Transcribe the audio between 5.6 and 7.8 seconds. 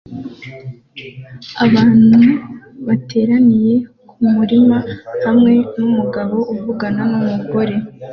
numugabo uvugana numugore